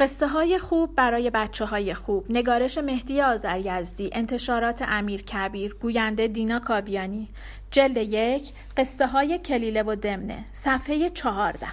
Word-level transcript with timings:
قصه 0.00 0.26
های 0.26 0.58
خوب 0.58 0.94
برای 0.94 1.30
بچه 1.30 1.64
های 1.64 1.94
خوب. 1.94 2.26
نگارش 2.30 2.78
مهدی 2.78 3.20
آذریزدی 3.20 4.10
انتشارات 4.12 4.82
امیر 4.88 5.22
کبیر 5.22 5.74
گوینده 5.74 6.28
دینا 6.28 6.58
کاویانی. 6.58 7.28
جلد 7.70 7.96
یک 7.96 8.52
قصه 8.76 9.06
های 9.06 9.38
کلیله 9.38 9.82
و 9.82 9.94
دمنه. 9.94 10.44
صفحه 10.52 11.10
چهارده. 11.10 11.66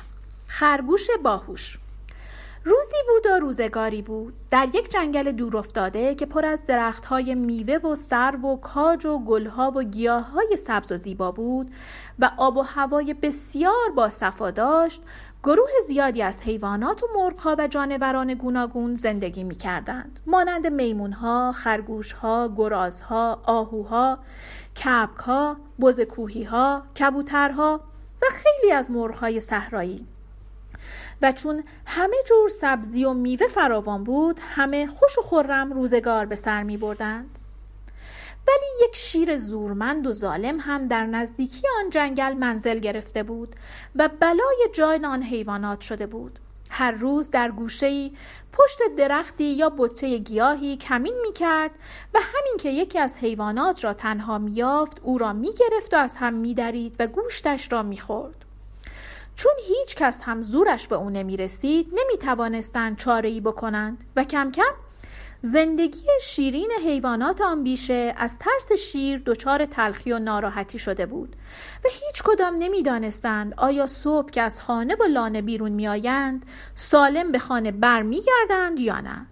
خرگوش 0.47 1.07
باهوش. 1.23 1.77
روزی 2.63 2.97
بود 3.07 3.31
و 3.31 3.39
روزگاری 3.39 4.01
بود. 4.01 4.33
در 4.51 4.67
یک 4.73 4.91
جنگل 4.91 5.31
دور 5.31 5.57
افتاده 5.57 6.15
که 6.15 6.25
پر 6.25 6.45
از 6.45 6.65
درختهای 6.65 7.35
میوه 7.35 7.75
و 7.75 7.95
سرو 7.95 8.41
و 8.41 8.55
کاج 8.55 9.05
و 9.05 9.19
گلها 9.19 9.71
و 9.75 9.83
گیاههای 9.83 10.55
سبز 10.57 10.91
و 10.91 10.97
زیبا 10.97 11.31
بود 11.31 11.71
و 12.19 12.31
آب 12.37 12.57
و 12.57 12.61
هوای 12.61 13.13
بسیار 13.13 13.91
با 13.95 14.09
داشت 14.51 15.01
گروه 15.43 15.69
زیادی 15.87 16.21
از 16.21 16.41
حیوانات 16.41 17.03
و 17.03 17.07
مرغها 17.15 17.55
و 17.59 17.67
جانوران 17.67 18.33
گوناگون 18.33 18.95
زندگی 18.95 19.43
می 19.43 19.55
کردند. 19.55 20.19
مانند 20.25 20.67
میمونها، 20.67 21.51
خرگوشها، 21.51 22.53
گرازها، 22.57 23.41
آهوها، 23.43 24.19
کبکها، 24.83 25.57
بز 25.81 26.01
کوهیها، 26.01 26.83
کبوترها 26.99 27.81
و 28.21 28.25
خیلی 28.31 28.73
از 28.73 28.91
مرغهای 28.91 29.39
صحرایی. 29.39 30.07
و 31.21 31.31
چون 31.31 31.63
همه 31.85 32.15
جور 32.25 32.49
سبزی 32.49 33.05
و 33.05 33.13
میوه 33.13 33.47
فراوان 33.47 34.03
بود 34.03 34.39
همه 34.43 34.87
خوش 34.87 35.17
و 35.17 35.21
خورم 35.21 35.73
روزگار 35.73 36.25
به 36.25 36.35
سر 36.35 36.63
می 36.63 36.77
بردند. 36.77 37.29
ولی 38.47 38.87
یک 38.87 38.95
شیر 38.95 39.37
زورمند 39.37 40.07
و 40.07 40.11
ظالم 40.13 40.59
هم 40.59 40.87
در 40.87 41.05
نزدیکی 41.05 41.67
آن 41.79 41.89
جنگل 41.89 42.33
منزل 42.33 42.79
گرفته 42.79 43.23
بود 43.23 43.55
و 43.95 44.09
بلای 44.19 44.67
جای 44.73 44.99
آن 45.05 45.23
حیوانات 45.23 45.81
شده 45.81 46.05
بود 46.05 46.39
هر 46.69 46.91
روز 46.91 47.31
در 47.31 47.51
گوشه 47.51 48.11
پشت 48.53 48.79
درختی 48.97 49.43
یا 49.43 49.69
بطه 49.77 50.17
گیاهی 50.17 50.77
کمین 50.77 51.15
می 51.21 51.33
کرد 51.33 51.71
و 52.13 52.19
همین 52.21 52.57
که 52.59 52.69
یکی 52.69 52.99
از 52.99 53.17
حیوانات 53.17 53.83
را 53.83 53.93
تنها 53.93 54.37
می 54.37 54.51
یافت 54.51 54.99
او 55.03 55.17
را 55.17 55.33
می 55.33 55.53
گرفت 55.53 55.93
و 55.93 55.97
از 55.97 56.15
هم 56.15 56.33
می 56.33 56.53
درید 56.53 56.95
و 56.99 57.07
گوشتش 57.07 57.71
را 57.71 57.83
می 57.83 57.97
خورد. 57.97 58.45
چون 59.35 59.51
هیچ 59.67 59.95
کس 59.95 60.21
هم 60.21 60.41
زورش 60.41 60.87
به 60.87 60.95
او 60.95 61.09
نمی 61.09 61.37
رسید 61.37 61.87
نمی 61.87 62.17
توانستند 62.17 62.97
چاره 62.97 63.29
ای 63.29 63.41
بکنند 63.41 64.03
و 64.15 64.23
کم 64.23 64.51
کم 64.51 64.73
زندگی 65.41 66.07
شیرین 66.21 66.71
حیوانات 66.85 67.41
آن 67.41 67.63
بیشه 67.63 68.13
از 68.17 68.39
ترس 68.39 68.71
شیر 68.71 69.21
دچار 69.25 69.65
تلخی 69.65 70.11
و 70.11 70.19
ناراحتی 70.19 70.79
شده 70.79 71.05
بود 71.05 71.35
و 71.85 71.87
هیچ 71.91 72.23
کدام 72.23 72.55
نمی‌دانستند 72.59 73.53
آیا 73.57 73.87
صبح 73.87 74.29
که 74.29 74.41
از 74.41 74.61
خانه 74.61 74.95
و 74.95 75.03
لانه 75.03 75.41
بیرون 75.41 75.71
میآیند 75.71 76.45
سالم 76.75 77.31
به 77.31 77.39
خانه 77.39 77.71
برمیگردند 77.71 78.79
یا 78.79 78.99
نه. 78.99 79.25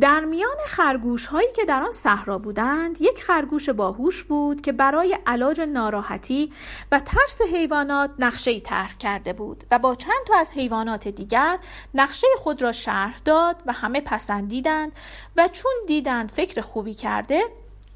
در 0.00 0.20
میان 0.20 0.56
خرگوش 0.66 1.26
هایی 1.26 1.48
که 1.56 1.64
در 1.64 1.82
آن 1.82 1.92
صحرا 1.92 2.38
بودند 2.38 3.02
یک 3.02 3.22
خرگوش 3.22 3.70
باهوش 3.70 4.22
بود 4.22 4.60
که 4.60 4.72
برای 4.72 5.18
علاج 5.26 5.60
ناراحتی 5.60 6.52
و 6.92 7.00
ترس 7.00 7.40
حیوانات 7.52 8.10
نقشه 8.18 8.50
ای 8.50 8.60
طرح 8.60 8.96
کرده 8.98 9.32
بود 9.32 9.64
و 9.70 9.78
با 9.78 9.94
چند 9.94 10.26
تا 10.26 10.38
از 10.38 10.52
حیوانات 10.52 11.08
دیگر 11.08 11.58
نقشه 11.94 12.26
خود 12.38 12.62
را 12.62 12.72
شرح 12.72 13.18
داد 13.24 13.62
و 13.66 13.72
همه 13.72 14.00
پسندیدند 14.00 14.92
و 15.36 15.48
چون 15.48 15.72
دیدند 15.86 16.30
فکر 16.30 16.60
خوبی 16.60 16.94
کرده 16.94 17.42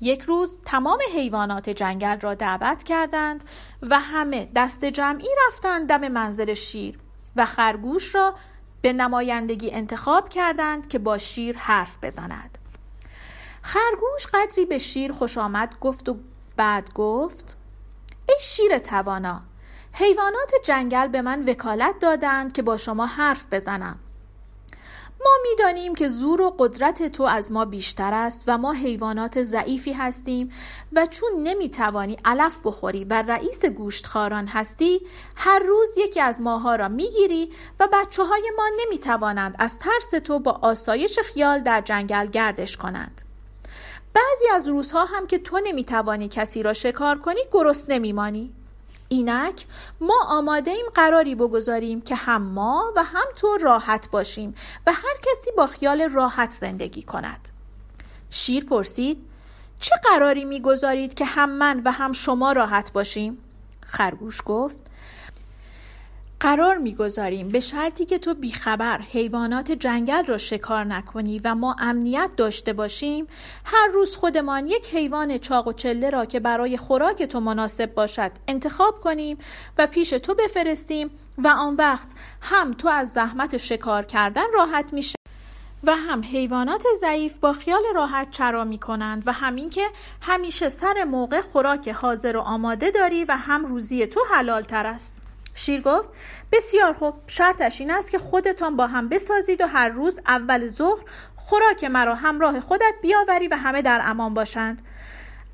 یک 0.00 0.22
روز 0.22 0.58
تمام 0.64 0.98
حیوانات 1.14 1.70
جنگل 1.70 2.20
را 2.20 2.34
دعوت 2.34 2.82
کردند 2.82 3.44
و 3.82 4.00
همه 4.00 4.48
دست 4.56 4.84
جمعی 4.84 5.28
رفتند 5.48 5.88
دم 5.88 6.08
منزل 6.08 6.54
شیر 6.54 6.98
و 7.36 7.46
خرگوش 7.46 8.14
را 8.14 8.34
به 8.82 8.92
نمایندگی 8.92 9.70
انتخاب 9.70 10.28
کردند 10.28 10.88
که 10.88 10.98
با 10.98 11.18
شیر 11.18 11.58
حرف 11.58 11.96
بزند. 12.02 12.58
خرگوش 13.62 14.26
قدری 14.32 14.64
به 14.64 14.78
شیر 14.78 15.12
خوش 15.12 15.38
آمد 15.38 15.78
گفت 15.80 16.08
و 16.08 16.16
بعد 16.56 16.92
گفت 16.92 17.56
ای 18.28 18.34
شیر 18.40 18.78
توانا 18.78 19.40
حیوانات 19.92 20.52
جنگل 20.64 21.08
به 21.08 21.22
من 21.22 21.44
وکالت 21.44 21.98
دادند 21.98 22.52
که 22.52 22.62
با 22.62 22.76
شما 22.76 23.06
حرف 23.06 23.46
بزنم. 23.50 23.98
ما 25.24 25.30
می‌دانیم 25.50 25.94
که 25.94 26.08
زور 26.08 26.42
و 26.42 26.54
قدرت 26.58 27.08
تو 27.08 27.22
از 27.22 27.52
ما 27.52 27.64
بیشتر 27.64 28.14
است 28.14 28.44
و 28.46 28.58
ما 28.58 28.72
حیوانات 28.72 29.42
ضعیفی 29.42 29.92
هستیم 29.92 30.52
و 30.92 31.06
چون 31.06 31.30
نمی‌توانی 31.42 32.16
علف 32.24 32.60
بخوری 32.64 33.04
و 33.04 33.22
رئیس 33.22 33.64
گوشتخاران 33.64 34.46
هستی 34.46 35.00
هر 35.36 35.58
روز 35.58 35.98
یکی 35.98 36.20
از 36.20 36.40
ماها 36.40 36.76
را 36.76 36.88
می‌گیری 36.88 37.50
و 37.80 37.88
بچه 37.92 38.24
های 38.24 38.52
ما 38.56 38.64
نمی‌توانند 38.84 39.56
از 39.58 39.78
ترس 39.78 40.10
تو 40.24 40.38
با 40.38 40.58
آسایش 40.62 41.18
خیال 41.18 41.60
در 41.60 41.80
جنگل 41.80 42.26
گردش 42.26 42.76
کنند. 42.76 43.22
بعضی 44.14 44.48
از 44.54 44.68
روزها 44.68 45.04
هم 45.04 45.26
که 45.26 45.38
تو 45.38 45.60
نمی‌توانی 45.64 46.28
کسی 46.28 46.62
را 46.62 46.72
شکار 46.72 47.18
کنی 47.18 47.40
گرست 47.52 47.90
نمیمانی 47.90 48.54
اینک 49.12 49.66
ما 50.00 50.14
آماده 50.28 50.70
ایم 50.70 50.86
قراری 50.94 51.34
بگذاریم 51.34 52.00
که 52.00 52.14
هم 52.14 52.42
ما 52.42 52.92
و 52.96 53.04
هم 53.04 53.24
تو 53.36 53.58
راحت 53.60 54.10
باشیم 54.10 54.54
و 54.86 54.92
هر 54.92 55.16
کسی 55.22 55.50
با 55.56 55.66
خیال 55.66 56.02
راحت 56.02 56.50
زندگی 56.52 57.02
کند. 57.02 57.48
شیر 58.30 58.64
پرسید 58.64 59.18
چه 59.80 59.94
قراری 60.04 60.44
می‌گذارید 60.44 61.14
که 61.14 61.24
هم 61.24 61.50
من 61.50 61.82
و 61.84 61.92
هم 61.92 62.12
شما 62.12 62.52
راحت 62.52 62.92
باشیم؟ 62.92 63.38
خرگوش 63.86 64.42
گفت 64.46 64.76
قرار 66.42 66.76
می‌گذاریم 66.76 67.48
به 67.48 67.60
شرطی 67.60 68.04
که 68.04 68.18
تو 68.18 68.34
بیخبر 68.34 68.98
حیوانات 68.98 69.72
جنگل 69.72 70.26
را 70.26 70.38
شکار 70.38 70.84
نکنی 70.84 71.40
و 71.44 71.54
ما 71.54 71.76
امنیت 71.78 72.30
داشته 72.36 72.72
باشیم 72.72 73.26
هر 73.64 73.88
روز 73.94 74.16
خودمان 74.16 74.66
یک 74.66 74.94
حیوان 74.94 75.38
چاق 75.38 75.68
و 75.68 75.72
چله 75.72 76.10
را 76.10 76.24
که 76.24 76.40
برای 76.40 76.76
خوراک 76.76 77.22
تو 77.22 77.40
مناسب 77.40 77.94
باشد 77.94 78.30
انتخاب 78.48 79.00
کنیم 79.00 79.38
و 79.78 79.86
پیش 79.86 80.10
تو 80.10 80.34
بفرستیم 80.34 81.10
و 81.38 81.48
آن 81.48 81.76
وقت 81.76 82.08
هم 82.40 82.72
تو 82.72 82.88
از 82.88 83.12
زحمت 83.12 83.56
شکار 83.56 84.04
کردن 84.04 84.46
راحت 84.54 84.92
میشه 84.92 85.16
و 85.84 85.96
هم 85.96 86.22
حیوانات 86.22 86.82
ضعیف 87.00 87.38
با 87.38 87.52
خیال 87.52 87.82
راحت 87.94 88.30
چرا 88.30 88.64
می 88.64 88.78
کنند 88.78 89.22
و 89.26 89.32
همین 89.32 89.70
که 89.70 89.84
همیشه 90.20 90.68
سر 90.68 91.04
موقع 91.04 91.40
خوراک 91.40 91.88
حاضر 91.88 92.36
و 92.36 92.40
آماده 92.40 92.90
داری 92.90 93.24
و 93.24 93.36
هم 93.36 93.66
روزی 93.66 94.06
تو 94.06 94.20
حلال 94.30 94.62
تر 94.62 94.86
است. 94.86 95.21
شیر 95.54 95.80
گفت 95.80 96.08
بسیار 96.52 96.92
خوب 96.92 97.14
شرطش 97.26 97.80
این 97.80 97.90
است 97.90 98.10
که 98.10 98.18
خودتان 98.18 98.76
با 98.76 98.86
هم 98.86 99.08
بسازید 99.08 99.60
و 99.60 99.66
هر 99.66 99.88
روز 99.88 100.20
اول 100.26 100.68
ظهر 100.68 101.02
خوراک 101.36 101.84
مرا 101.84 102.14
همراه 102.14 102.60
خودت 102.60 102.94
بیاوری 103.02 103.48
و 103.48 103.56
همه 103.56 103.82
در 103.82 104.00
امان 104.04 104.34
باشند. 104.34 104.82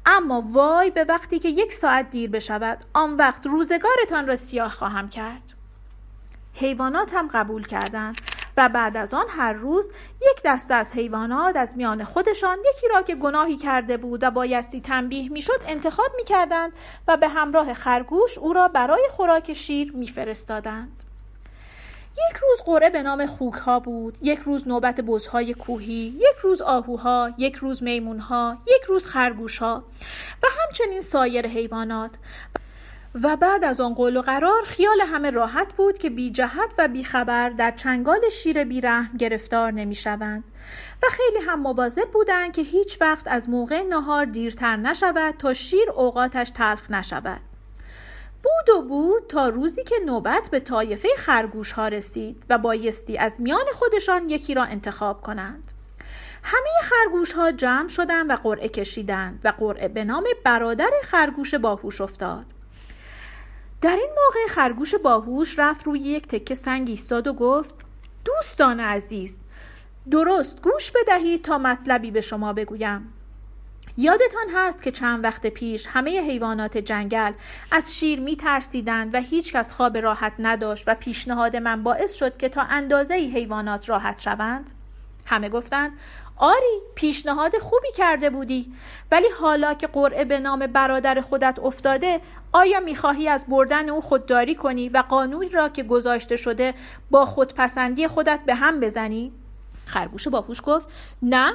اما 0.06 0.44
وای 0.52 0.90
به 0.90 1.04
وقتی 1.04 1.38
که 1.38 1.48
یک 1.48 1.72
ساعت 1.72 2.10
دیر 2.10 2.30
بشود 2.30 2.84
آن 2.92 3.16
وقت 3.16 3.46
روزگارتان 3.46 4.26
را 4.26 4.36
سیاه 4.36 4.70
خواهم 4.70 5.08
کرد. 5.08 5.42
حیوانات 6.54 7.14
هم 7.14 7.28
قبول 7.28 7.66
کردند. 7.66 8.20
و 8.58 8.68
بعد 8.68 8.96
از 8.96 9.14
آن 9.14 9.26
هر 9.28 9.52
روز 9.52 9.90
یک 10.22 10.42
دسته 10.44 10.74
از 10.74 10.92
حیوانات 10.92 11.56
از 11.56 11.76
میان 11.76 12.04
خودشان 12.04 12.58
یکی 12.74 12.88
را 12.88 13.02
که 13.02 13.14
گناهی 13.14 13.56
کرده 13.56 13.96
بود 13.96 14.24
و 14.24 14.30
بایستی 14.30 14.80
تنبیه 14.80 15.32
می‌شد 15.32 15.60
انتخاب 15.66 16.10
می‌کردند 16.16 16.72
و 17.08 17.16
به 17.16 17.28
همراه 17.28 17.74
خرگوش 17.74 18.38
او 18.38 18.52
را 18.52 18.68
برای 18.68 19.08
خوراک 19.10 19.52
شیر 19.52 19.92
میفرستادند. 19.92 21.02
یک 22.30 22.36
روز 22.36 22.62
قره 22.64 22.90
به 22.90 23.02
نام 23.02 23.26
خوک 23.26 23.54
ها 23.54 23.80
بود 23.80 24.18
یک 24.22 24.38
روز 24.38 24.68
نوبت 24.68 25.00
بزهای 25.00 25.54
کوهی 25.54 26.14
یک 26.18 26.36
روز 26.42 26.62
آهوها 26.62 27.30
یک 27.38 27.54
روز 27.54 27.82
میمونها 27.82 28.58
یک 28.66 28.82
روز 28.82 29.06
خرگوش 29.06 29.58
ها 29.58 29.82
و 30.42 30.46
همچنین 30.62 31.00
سایر 31.00 31.46
حیوانات. 31.46 32.10
و 33.14 33.36
بعد 33.36 33.64
از 33.64 33.80
آن 33.80 33.94
قول 33.94 34.16
و 34.16 34.22
قرار 34.22 34.62
خیال 34.64 35.00
همه 35.00 35.30
راحت 35.30 35.72
بود 35.72 35.98
که 35.98 36.10
بی 36.10 36.30
جهت 36.30 36.74
و 36.78 36.88
بی 36.88 37.04
خبر 37.04 37.50
در 37.50 37.70
چنگال 37.70 38.28
شیر 38.32 38.64
بیرحم 38.64 39.16
گرفتار 39.16 39.72
نمی 39.72 39.94
شوند. 39.94 40.44
و 41.02 41.06
خیلی 41.10 41.44
هم 41.44 41.60
مواظب 41.60 42.10
بودند 42.10 42.52
که 42.52 42.62
هیچ 42.62 43.00
وقت 43.00 43.28
از 43.28 43.48
موقع 43.48 43.82
نهار 43.82 44.24
دیرتر 44.24 44.76
نشود 44.76 45.34
تا 45.38 45.52
شیر 45.52 45.90
اوقاتش 45.90 46.50
تلخ 46.50 46.90
نشود. 46.90 47.40
بود 48.42 48.76
و 48.76 48.82
بود 48.82 49.26
تا 49.28 49.48
روزی 49.48 49.84
که 49.84 49.96
نوبت 50.06 50.48
به 50.50 50.60
طایفه 50.60 51.08
خرگوش 51.16 51.72
ها 51.72 51.88
رسید 51.88 52.44
و 52.50 52.58
بایستی 52.58 53.18
از 53.18 53.40
میان 53.40 53.64
خودشان 53.74 54.30
یکی 54.30 54.54
را 54.54 54.64
انتخاب 54.64 55.20
کنند. 55.20 55.70
همه 56.42 56.70
خرگوش 56.82 57.32
ها 57.32 57.52
جمع 57.52 57.88
شدند 57.88 58.30
و 58.30 58.34
قرعه 58.34 58.68
کشیدند 58.68 59.40
و 59.44 59.52
قرعه 59.58 59.88
به 59.88 60.04
نام 60.04 60.24
برادر 60.44 60.90
خرگوش 61.04 61.54
باهوش 61.54 62.00
افتاد. 62.00 62.44
در 63.80 63.96
این 63.96 64.10
موقع 64.24 64.54
خرگوش 64.54 64.94
باهوش 64.94 65.58
رفت 65.58 65.86
روی 65.86 66.00
یک 66.00 66.28
تکه 66.28 66.54
سنگ 66.54 66.88
ایستاد 66.88 67.26
و 67.26 67.32
گفت 67.32 67.74
دوستان 68.24 68.80
عزیز 68.80 69.40
درست 70.10 70.62
گوش 70.62 70.90
بدهید 70.90 71.44
تا 71.44 71.58
مطلبی 71.58 72.10
به 72.10 72.20
شما 72.20 72.52
بگویم 72.52 73.12
یادتان 73.96 74.46
هست 74.54 74.82
که 74.82 74.90
چند 74.90 75.24
وقت 75.24 75.46
پیش 75.46 75.86
همه 75.86 76.20
حیوانات 76.20 76.78
جنگل 76.78 77.32
از 77.70 77.96
شیر 77.96 78.20
می 78.20 78.36
ترسیدند 78.36 79.14
و 79.14 79.18
هیچ 79.20 79.52
کس 79.52 79.72
خواب 79.72 79.96
راحت 79.96 80.32
نداشت 80.38 80.84
و 80.88 80.94
پیشنهاد 80.94 81.56
من 81.56 81.82
باعث 81.82 82.14
شد 82.14 82.36
که 82.36 82.48
تا 82.48 82.62
اندازه 82.62 83.14
حیوانات 83.14 83.88
راحت 83.88 84.20
شوند؟ 84.20 84.70
همه 85.26 85.48
گفتند 85.48 85.92
آری 86.36 86.80
پیشنهاد 86.94 87.58
خوبی 87.58 87.92
کرده 87.96 88.30
بودی 88.30 88.72
ولی 89.10 89.26
حالا 89.40 89.74
که 89.74 89.86
قرعه 89.86 90.24
به 90.24 90.40
نام 90.40 90.66
برادر 90.66 91.20
خودت 91.20 91.58
افتاده 91.62 92.20
آیا 92.52 92.80
می‌خواهی 92.80 93.28
از 93.28 93.46
بردن 93.48 93.88
او 93.88 94.00
خودداری 94.00 94.54
کنی 94.54 94.88
و 94.88 95.04
قانونی 95.08 95.48
را 95.48 95.68
که 95.68 95.82
گذاشته 95.82 96.36
شده 96.36 96.74
با 97.10 97.26
خودپسندی 97.26 98.08
خودت 98.08 98.40
به 98.46 98.54
هم 98.54 98.80
بزنی؟ 98.80 99.32
خرگوش 99.86 100.28
باهوش 100.28 100.62
گفت 100.64 100.88
نه 101.22 101.52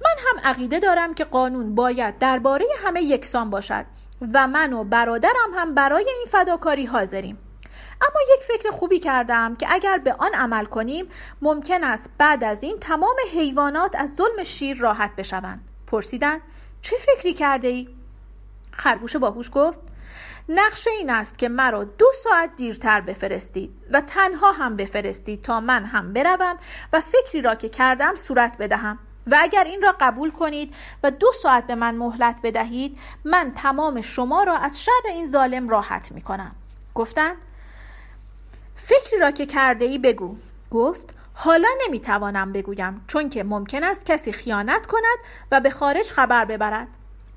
من 0.00 0.16
هم 0.26 0.40
عقیده 0.44 0.80
دارم 0.80 1.14
که 1.14 1.24
قانون 1.24 1.74
باید 1.74 2.18
درباره 2.18 2.66
همه 2.84 3.02
یکسان 3.02 3.50
باشد 3.50 3.84
و 4.34 4.46
من 4.46 4.72
و 4.72 4.84
برادرم 4.84 5.54
هم 5.54 5.74
برای 5.74 6.06
این 6.08 6.26
فداکاری 6.28 6.86
حاضریم 6.86 7.38
اما 8.02 8.20
یک 8.36 8.42
فکر 8.42 8.70
خوبی 8.70 8.98
کردم 8.98 9.56
که 9.56 9.66
اگر 9.70 9.98
به 9.98 10.12
آن 10.12 10.34
عمل 10.34 10.64
کنیم 10.64 11.06
ممکن 11.42 11.84
است 11.84 12.10
بعد 12.18 12.44
از 12.44 12.62
این 12.62 12.78
تمام 12.80 13.16
حیوانات 13.32 13.94
از 13.98 14.14
ظلم 14.16 14.42
شیر 14.42 14.78
راحت 14.78 15.16
بشوند 15.16 15.60
پرسیدن 15.86 16.38
چه 16.82 16.96
فکری 16.96 17.34
کرده 17.34 17.68
ای؟ 17.68 17.88
خرگوش 18.72 19.16
باهوش 19.16 19.50
گفت 19.54 19.78
نقشه 20.52 20.90
این 20.90 21.10
است 21.10 21.38
که 21.38 21.48
مرا 21.48 21.84
دو 21.84 22.06
ساعت 22.24 22.56
دیرتر 22.56 23.00
بفرستید 23.00 23.70
و 23.90 24.00
تنها 24.00 24.52
هم 24.52 24.76
بفرستید 24.76 25.42
تا 25.42 25.60
من 25.60 25.84
هم 25.84 26.12
بروم 26.12 26.56
و 26.92 27.00
فکری 27.00 27.42
را 27.42 27.54
که 27.54 27.68
کردم 27.68 28.14
صورت 28.14 28.58
بدهم. 28.58 28.98
و 29.26 29.36
اگر 29.40 29.64
این 29.64 29.82
را 29.82 29.94
قبول 30.00 30.30
کنید 30.30 30.74
و 31.02 31.10
دو 31.10 31.32
ساعت 31.32 31.66
به 31.66 31.74
من 31.74 31.94
مهلت 31.94 32.36
بدهید 32.42 32.98
من 33.24 33.52
تمام 33.56 34.00
شما 34.00 34.42
را 34.42 34.56
از 34.56 34.84
شر 34.84 35.08
این 35.08 35.26
ظالم 35.26 35.68
راحت 35.68 36.12
می 36.12 36.22
کنم 36.22 36.54
گفتند 36.94 37.36
فکری 38.76 39.20
را 39.20 39.30
که 39.30 39.46
کرده 39.46 39.84
ای 39.84 39.98
بگو. 39.98 40.36
گفت 40.70 41.14
حالا 41.34 41.68
نمی‌توانم 41.86 42.52
بگویم 42.52 43.04
چون 43.06 43.28
که 43.28 43.44
ممکن 43.44 43.84
است 43.84 44.06
کسی 44.06 44.32
خیانت 44.32 44.86
کند 44.86 45.18
و 45.52 45.60
به 45.60 45.70
خارج 45.70 46.10
خبر 46.10 46.44
ببرد. 46.44 46.88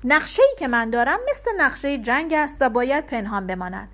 نقشه 0.04 0.42
ای 0.42 0.56
که 0.58 0.68
من 0.68 0.90
دارم 0.90 1.18
مثل 1.30 1.50
نقشه 1.58 1.98
جنگ 1.98 2.32
است 2.32 2.56
و 2.60 2.68
باید 2.68 3.06
پنهان 3.06 3.46
بماند. 3.46 3.88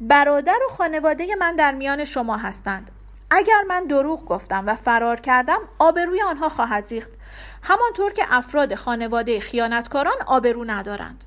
برادر 0.00 0.58
و 0.66 0.72
خانواده 0.72 1.34
من 1.34 1.56
در 1.56 1.72
میان 1.72 2.04
شما 2.04 2.36
هستند. 2.36 2.90
اگر 3.30 3.62
من 3.68 3.84
دروغ 3.84 4.24
گفتم 4.24 4.64
و 4.66 4.74
فرار 4.74 5.20
کردم 5.20 5.58
آبروی 5.78 6.22
آنها 6.22 6.48
خواهد 6.48 6.86
ریخت. 6.90 7.12
همانطور 7.62 8.12
که 8.12 8.22
افراد 8.30 8.74
خانواده 8.74 9.40
خیانتکاران 9.40 10.16
آبرو 10.26 10.64
ندارند. 10.64 11.24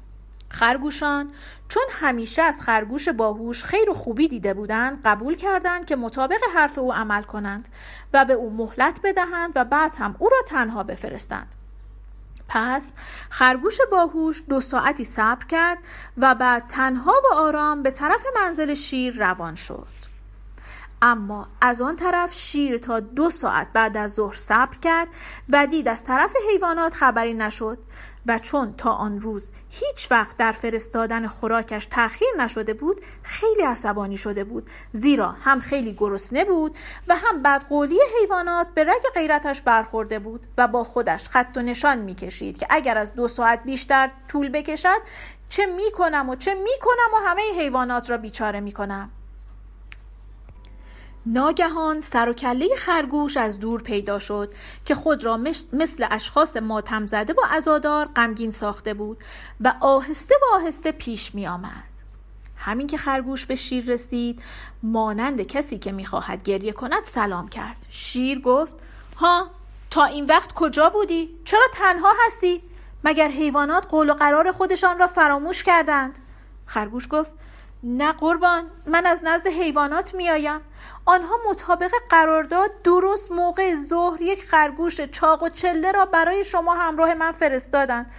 خرگوشان 0.50 1.30
چون 1.70 1.84
همیشه 1.92 2.42
از 2.42 2.62
خرگوش 2.62 3.10
باهوش 3.10 3.64
خیر 3.64 3.90
و 3.90 3.94
خوبی 3.94 4.28
دیده 4.28 4.54
بودند 4.54 5.02
قبول 5.06 5.36
کردند 5.36 5.86
که 5.86 5.96
مطابق 5.96 6.40
حرف 6.56 6.78
او 6.78 6.94
عمل 6.94 7.24
کنند 7.24 7.68
و 8.14 8.26
به 8.26 8.34
او 8.34 8.50
مهلت 8.50 9.00
بدهند 9.04 9.52
و 9.56 9.66
بعد 9.66 9.96
هم 10.00 10.16
او 10.20 10.30
را 10.30 10.38
تنها 10.48 10.84
بفرستند. 10.84 11.56
پس 12.54 12.92
خرگوش 13.30 13.78
باهوش 13.92 14.44
دو 14.50 14.62
ساعتی 14.62 15.04
صبر 15.04 15.46
کرد 15.46 15.78
و 16.18 16.36
بعد 16.36 16.68
تنها 16.68 17.14
و 17.32 17.36
آرام 17.36 17.84
به 17.84 17.92
طرف 17.92 18.26
منزل 18.36 18.74
شیر 18.74 19.18
روان 19.18 19.56
شد. 19.56 20.03
اما 21.06 21.48
از 21.62 21.82
آن 21.82 21.96
طرف 21.96 22.34
شیر 22.34 22.78
تا 22.78 23.00
دو 23.00 23.30
ساعت 23.30 23.68
بعد 23.74 23.98
از 23.98 24.14
ظهر 24.14 24.36
صبر 24.36 24.78
کرد 24.78 25.08
و 25.50 25.68
دید 25.68 25.88
از 25.88 26.06
طرف 26.06 26.36
حیوانات 26.50 26.94
خبری 26.94 27.34
نشد 27.34 27.78
و 28.28 28.40
چون 28.40 28.74
تا 28.78 28.92
آن 28.92 29.20
روز 29.20 29.52
هیچ 29.70 30.12
وقت 30.12 30.38
در 30.38 30.52
فرستادن 30.52 31.28
خوراکش 31.28 31.86
تأخیر 31.86 32.28
نشده 32.40 32.74
بود 32.74 33.02
خیلی 33.24 33.62
عصبانی 33.62 34.18
شده 34.18 34.44
بود 34.44 34.70
زیرا 34.92 35.32
هم 35.32 35.60
خیلی 35.60 35.94
گرسنه 35.94 36.46
بود 36.46 36.76
و 37.08 37.16
هم 37.16 37.44
بدقولی 37.44 38.00
حیوانات 38.22 38.68
به 38.76 38.84
رگ 38.84 39.04
غیرتش 39.16 39.62
برخورده 39.62 40.20
بود 40.20 40.46
و 40.58 40.68
با 40.68 40.84
خودش 40.84 41.30
خط 41.30 41.54
و 41.56 41.62
نشان 41.62 41.98
می‌کشید 41.98 42.58
که 42.58 42.68
اگر 42.70 42.98
از 42.98 43.14
دو 43.14 43.28
ساعت 43.28 43.64
بیشتر 43.64 44.12
طول 44.28 44.50
بکشد 44.50 45.02
چه 45.50 45.66
می‌کنم 45.66 46.30
و 46.30 46.36
چه 46.36 46.54
می‌کنم 46.54 47.14
و 47.14 47.30
همه 47.30 47.42
حیوانات 47.58 48.10
را 48.10 48.18
بیچاره 48.18 48.60
می‌کنم. 48.60 49.10
ناگهان 51.26 52.02
سر 52.02 52.30
و 52.30 52.34
کله 52.34 52.76
خرگوش 52.78 53.38
از 53.38 53.60
دور 53.60 53.82
پیدا 53.82 54.20
شد 54.20 54.54
که 54.86 54.96
خود 54.96 55.24
را 55.24 55.38
مثل 55.74 56.08
اشخاص 56.12 56.58
ماتم 56.58 57.08
زده 57.08 57.34
و 57.34 57.40
ازادار 57.52 58.06
غمگین 58.16 58.52
ساخته 58.52 58.94
بود 58.94 59.18
و 59.62 59.74
آهسته 59.80 60.36
و 60.36 60.56
آهسته 60.56 60.92
پیش 60.92 61.36
می 61.36 61.48
آمد. 61.48 61.84
همین 62.58 62.88
که 62.88 62.98
خرگوش 62.98 63.46
به 63.46 63.56
شیر 63.56 63.86
رسید 63.86 64.44
مانند 64.84 65.42
کسی 65.42 65.78
که 65.78 65.92
می‌خواهد 65.92 66.44
گریه 66.44 66.72
کند 66.72 67.06
سلام 67.06 67.48
کرد 67.48 67.78
شیر 67.90 68.42
گفت 68.42 68.74
ها 69.18 69.48
تا 69.92 70.06
این 70.06 70.26
وقت 70.26 70.54
کجا 70.54 70.90
بودی؟ 70.90 71.30
چرا 71.46 71.68
تنها 71.74 72.10
هستی؟ 72.26 72.62
مگر 73.04 73.28
حیوانات 73.28 73.86
قول 73.86 74.10
و 74.10 74.14
قرار 74.14 74.52
خودشان 74.52 75.00
را 75.00 75.08
فراموش 75.08 75.64
کردند؟ 75.64 76.20
خرگوش 76.66 77.08
گفت 77.12 77.32
نه 77.84 78.12
قربان 78.12 78.64
من 78.86 79.06
از 79.06 79.22
نزد 79.24 79.48
حیوانات 79.48 80.16
میآیم 80.16 80.60
آنها 81.06 81.36
مطابق 81.50 81.92
قرارداد 82.10 82.82
درست 82.84 83.32
موقع 83.32 83.76
ظهر 83.82 84.22
یک 84.22 84.46
خرگوش 84.46 85.02
چاق 85.02 85.44
و 85.44 85.50
چله 85.50 85.92
را 85.92 86.06
برای 86.06 86.44
شما 86.46 86.74
همراه 86.74 87.14
من 87.14 87.32
فرستادند 87.32 88.12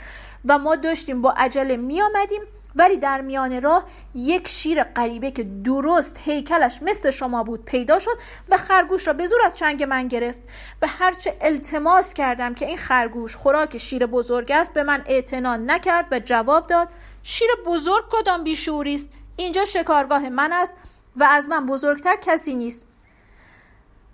و 0.45 0.59
ما 0.59 0.77
داشتیم 0.77 1.23
با 1.23 1.35
عجله 1.37 1.77
می 1.77 2.03
آمدیم 2.03 2.43
ولی 2.77 2.97
در 2.97 3.21
میان 3.21 3.63
راه 3.63 3.85
یک 4.15 4.49
شیر 4.49 4.83
غریبه 4.83 5.31
که 5.31 5.43
درست 5.65 6.21
هیکلش 6.25 6.83
مثل 6.83 7.11
شما 7.11 7.43
بود 7.43 7.65
پیدا 7.65 7.99
شد 7.99 8.19
و 8.49 8.57
خرگوش 8.57 9.07
را 9.07 9.13
به 9.13 9.27
زور 9.27 9.39
از 9.47 9.57
چنگ 9.57 9.83
من 9.83 10.09
گرفت 10.09 10.43
و 10.83 10.87
هرچه 10.87 11.37
التماس 11.41 12.15
کردم 12.15 12.55
که 12.55 12.67
این 12.67 12.77
خرگوش 12.77 13.37
خوراک 13.37 13.79
شیر 13.79 14.07
بزرگ 14.07 14.53
است 14.53 14.73
به 14.73 14.83
من 14.83 15.03
اعتنا 15.07 15.57
نکرد 15.57 16.09
و 16.11 16.19
جواب 16.19 16.67
داد 16.67 16.89
شیر 17.23 17.49
بزرگ 17.67 18.05
کدام 18.11 18.45
بیشوری 18.45 18.95
است؟ 18.95 19.07
اینجا 19.37 19.65
شکارگاه 19.65 20.29
من 20.29 20.53
است 20.53 20.75
و 21.17 21.25
از 21.25 21.49
من 21.49 21.67
بزرگتر 21.67 22.17
کسی 22.17 22.55
نیست. 22.55 22.87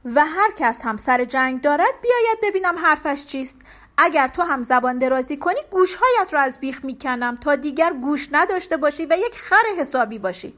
و 0.04 0.24
هر 0.24 0.50
کس 0.56 0.80
هم 0.82 0.96
سر 0.96 1.24
جنگ 1.24 1.60
دارد 1.60 1.94
بیاید 2.02 2.38
ببینم 2.42 2.78
حرفش 2.78 3.26
چیست. 3.26 3.58
اگر 3.98 4.28
تو 4.28 4.42
هم 4.42 4.62
زبان 4.62 4.98
درازی 4.98 5.36
کنی 5.36 5.60
گوشهایت 5.70 6.32
را 6.32 6.40
از 6.40 6.60
بیخ 6.60 6.84
می‌کنم 6.84 7.38
تا 7.40 7.56
دیگر 7.56 7.92
گوش 7.92 8.28
نداشته 8.32 8.76
باشی 8.76 9.06
و 9.06 9.16
یک 9.18 9.38
خر 9.38 9.62
حسابی 9.78 10.18
باشی. 10.18 10.54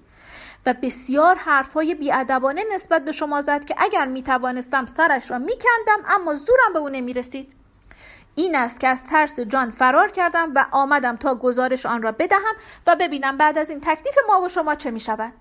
و 0.67 0.75
بسیار 0.83 1.35
حرفهای 1.35 1.95
بیادبانه 1.95 2.65
نسبت 2.75 3.05
به 3.05 3.13
شما 3.13 3.41
زد 3.41 3.65
که 3.65 3.75
اگر 3.79 4.07
می‌توانستم 4.07 4.87
سرش 4.87 5.31
را 5.31 5.39
میکندم 5.39 6.05
اما 6.09 6.35
زورم 6.35 6.73
به 6.73 6.79
او 6.79 6.89
نمی‌رسید. 6.89 7.53
این 8.35 8.57
است 8.57 8.81
که 8.81 8.89
از 8.89 9.05
ترس 9.05 9.41
جان 9.41 9.71
فرار 9.71 10.11
کردم 10.11 10.53
و 10.55 10.67
آمدم 10.71 11.17
تا 11.17 11.35
گزارش 11.35 11.87
آن 11.87 12.03
را 12.03 12.13
بدهم 12.13 12.55
و 12.87 12.97
ببینم 12.97 13.37
بعد 13.37 13.59
از 13.59 13.71
این 13.71 13.81
تکلیف 13.81 14.19
ما 14.29 14.41
و 14.41 14.49
شما 14.49 14.75
چه 14.75 14.91
می 14.91 15.01
شود 15.01 15.33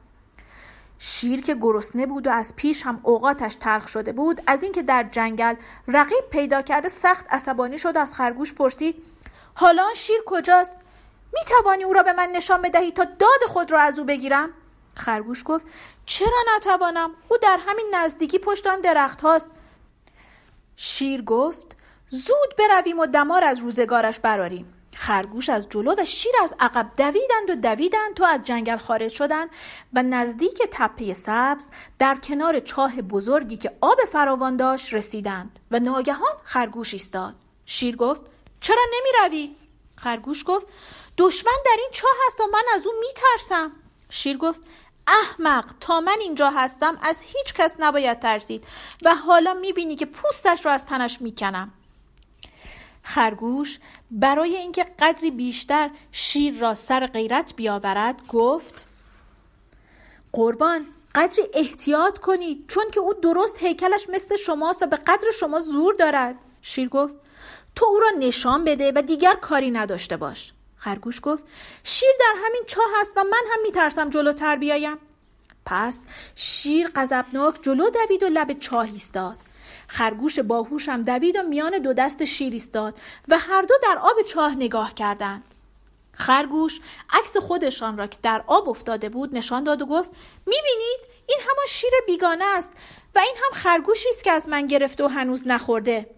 شیر 1.03 1.41
که 1.41 1.55
گرسنه 1.55 2.05
بود 2.05 2.27
و 2.27 2.29
از 2.29 2.55
پیش 2.55 2.85
هم 2.85 2.99
اوقاتش 3.03 3.55
تلخ 3.55 3.87
شده 3.87 4.11
بود 4.11 4.41
از 4.47 4.63
اینکه 4.63 4.83
در 4.83 5.03
جنگل 5.03 5.55
رقیب 5.87 6.23
پیدا 6.31 6.61
کرده 6.61 6.89
سخت 6.89 7.25
عصبانی 7.29 7.77
شد 7.77 7.97
از 7.97 8.15
خرگوش 8.15 8.53
پرسید 8.53 9.03
حالا 9.53 9.87
شیر 9.95 10.19
کجاست؟ 10.25 10.75
می 11.33 11.39
توانی 11.47 11.83
او 11.83 11.93
را 11.93 12.03
به 12.03 12.13
من 12.13 12.29
نشان 12.35 12.61
بدهی 12.61 12.91
تا 12.91 13.03
داد 13.03 13.39
خود 13.47 13.71
را 13.71 13.79
از 13.79 13.99
او 13.99 14.05
بگیرم؟ 14.05 14.49
خرگوش 14.95 15.43
گفت 15.45 15.65
چرا 16.05 16.37
نتوانم؟ 16.57 17.11
او 17.29 17.37
در 17.37 17.59
همین 17.67 17.87
نزدیکی 17.93 18.39
پشت 18.39 18.67
آن 18.67 18.81
درخت 18.81 19.21
هاست. 19.21 19.49
شیر 20.75 21.21
گفت 21.21 21.77
زود 22.09 22.55
برویم 22.59 22.99
و 22.99 23.05
دمار 23.05 23.43
از 23.43 23.59
روزگارش 23.59 24.19
براریم 24.19 24.80
خرگوش 24.95 25.49
از 25.49 25.69
جلو 25.69 25.95
و 25.97 26.05
شیر 26.05 26.31
از 26.43 26.55
عقب 26.59 26.91
دویدند 26.97 27.49
و 27.49 27.55
دویدند 27.55 28.13
تا 28.15 28.25
از 28.25 28.45
جنگل 28.45 28.77
خارج 28.77 29.11
شدند 29.11 29.49
و 29.93 30.03
نزدیک 30.03 30.61
تپه 30.71 31.13
سبز 31.13 31.71
در 31.99 32.15
کنار 32.15 32.59
چاه 32.59 33.01
بزرگی 33.01 33.57
که 33.57 33.77
آب 33.81 33.97
فراوان 34.11 34.57
داشت 34.57 34.93
رسیدند 34.93 35.59
و 35.71 35.79
ناگهان 35.79 36.33
خرگوش 36.43 36.93
ایستاد. 36.93 37.35
شیر 37.65 37.95
گفت 37.95 38.21
چرا 38.61 38.83
نمی 38.93 39.29
روی؟ 39.29 39.55
خرگوش 39.95 40.43
گفت 40.47 40.67
دشمن 41.17 41.57
در 41.65 41.75
این 41.77 41.89
چاه 41.91 42.11
هست 42.27 42.39
و 42.39 42.43
من 42.53 42.63
از 42.75 42.87
او 42.87 42.93
میترسم. 42.99 43.71
شیر 44.09 44.37
گفت 44.37 44.61
احمق 45.07 45.65
تا 45.79 46.01
من 46.01 46.17
اینجا 46.19 46.49
هستم 46.49 46.97
از 47.01 47.21
هیچ 47.21 47.53
کس 47.53 47.75
نباید 47.79 48.19
ترسید 48.19 48.63
و 49.05 49.15
حالا 49.15 49.53
می‌بینی 49.53 49.95
که 49.95 50.05
پوستش 50.05 50.65
را 50.65 50.71
از 50.71 50.85
تنش 50.85 51.21
می‌کنم. 51.21 51.73
خرگوش 53.03 53.79
برای 54.11 54.55
اینکه 54.55 54.85
قدری 54.99 55.31
بیشتر 55.31 55.89
شیر 56.11 56.59
را 56.59 56.73
سر 56.73 57.07
غیرت 57.07 57.55
بیاورد 57.55 58.27
گفت 58.27 58.85
قربان 60.31 60.85
قدری 61.15 61.43
احتیاط 61.53 62.17
کنید 62.17 62.65
چون 62.67 62.83
که 62.91 62.99
او 62.99 63.13
درست 63.13 63.63
هیکلش 63.63 64.09
مثل 64.09 64.37
شماست 64.37 64.83
و 64.83 64.85
به 64.85 64.97
قدر 64.97 65.31
شما 65.39 65.59
زور 65.59 65.93
دارد. 65.93 66.35
شیر 66.61 66.89
گفت 66.89 67.13
تو 67.75 67.85
او 67.85 67.99
را 67.99 68.09
نشان 68.19 68.63
بده 68.65 68.91
و 68.95 69.01
دیگر 69.01 69.33
کاری 69.33 69.71
نداشته 69.71 70.17
باش. 70.17 70.53
خرگوش 70.77 71.19
گفت 71.23 71.43
شیر 71.83 72.09
در 72.19 72.33
همین 72.45 72.63
چاه 72.67 72.87
هست 73.01 73.17
و 73.17 73.23
من 73.23 73.43
هم 73.53 73.61
میترسم 73.63 74.09
جلوتر 74.09 74.55
بیایم. 74.55 74.97
پس 75.65 75.99
شیر 76.35 76.87
غضبناک 76.95 77.59
جلو 77.61 77.89
دوید 77.89 78.23
و 78.23 78.27
لب 78.29 78.59
چاه 78.59 78.85
ایستاد. 78.85 79.37
خرگوش 79.91 80.39
باهوش 80.39 80.89
هم 80.89 81.03
دوید 81.03 81.35
و 81.35 81.43
میان 81.43 81.79
دو 81.79 81.93
دست 81.93 82.25
شیر 82.25 82.53
ایستاد 82.53 82.97
و 83.27 83.37
هر 83.37 83.61
دو 83.61 83.73
در 83.83 83.97
آب 84.01 84.21
چاه 84.21 84.55
نگاه 84.55 84.93
کردند. 84.93 85.43
خرگوش 86.13 86.79
عکس 87.09 87.37
خودشان 87.37 87.97
را 87.97 88.07
که 88.07 88.17
در 88.23 88.43
آب 88.47 88.69
افتاده 88.69 89.09
بود 89.09 89.35
نشان 89.35 89.63
داد 89.63 89.81
و 89.81 89.85
گفت 89.85 90.09
می‌بینید؟ 90.45 90.99
این 91.27 91.39
همان 91.41 91.65
شیر 91.69 91.91
بیگانه 92.07 92.43
است 92.57 92.73
و 93.15 93.19
این 93.19 93.35
هم 93.35 93.59
خرگوشی 93.59 94.09
است 94.09 94.23
که 94.23 94.31
از 94.31 94.49
من 94.49 94.67
گرفته 94.67 95.03
و 95.03 95.07
هنوز 95.07 95.47
نخورده. 95.47 96.09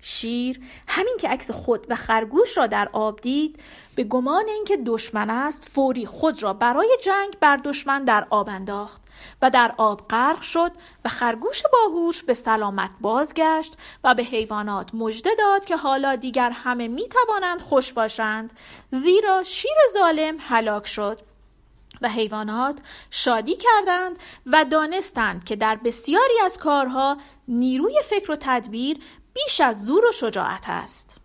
شیر 0.00 0.60
همین 0.88 1.16
که 1.20 1.28
عکس 1.28 1.50
خود 1.50 1.86
و 1.88 1.96
خرگوش 1.96 2.58
را 2.58 2.66
در 2.66 2.88
آب 2.92 3.20
دید 3.20 3.60
به 3.94 4.04
گمان 4.04 4.48
اینکه 4.48 4.76
دشمن 4.76 5.30
است 5.30 5.68
فوری 5.72 6.06
خود 6.06 6.42
را 6.42 6.52
برای 6.52 6.98
جنگ 7.02 7.38
بر 7.40 7.56
دشمن 7.56 8.04
در 8.04 8.26
آب 8.30 8.48
انداخت 8.48 9.00
و 9.42 9.50
در 9.50 9.74
آب 9.76 10.08
غرق 10.08 10.42
شد 10.42 10.72
و 11.04 11.08
خرگوش 11.08 11.62
باهوش 11.72 12.22
به 12.22 12.34
سلامت 12.34 12.90
بازگشت 13.00 13.76
و 14.04 14.14
به 14.14 14.22
حیوانات 14.22 14.94
مژده 14.94 15.30
داد 15.38 15.64
که 15.64 15.76
حالا 15.76 16.16
دیگر 16.16 16.50
همه 16.50 16.88
می 16.88 17.08
توانند 17.08 17.60
خوش 17.60 17.92
باشند 17.92 18.50
زیرا 18.90 19.42
شیر 19.42 19.76
ظالم 19.94 20.36
هلاک 20.38 20.86
شد 20.86 21.18
و 22.02 22.08
حیوانات 22.08 22.78
شادی 23.10 23.56
کردند 23.56 24.18
و 24.46 24.64
دانستند 24.64 25.44
که 25.44 25.56
در 25.56 25.76
بسیاری 25.84 26.40
از 26.44 26.58
کارها 26.58 27.16
نیروی 27.48 27.94
فکر 28.04 28.32
و 28.32 28.36
تدبیر 28.40 28.98
بیش 29.44 29.60
از 29.60 29.84
زور 29.84 30.06
و 30.06 30.12
شجاعت 30.12 30.68
است. 30.68 31.20